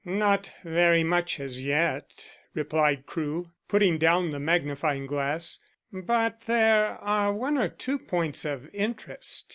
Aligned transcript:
"Not 0.03 0.51
very 0.63 1.03
much 1.03 1.39
as 1.39 1.61
yet," 1.61 2.27
replied 2.55 3.05
Crewe, 3.05 3.51
putting 3.67 3.99
down 3.99 4.31
the 4.31 4.39
magnifying 4.39 5.05
glass, 5.05 5.59
"but 5.93 6.41
there 6.47 6.97
are 6.97 7.31
one 7.31 7.55
or 7.55 7.69
two 7.69 7.99
points 7.99 8.43
of 8.43 8.67
interest. 8.73 9.47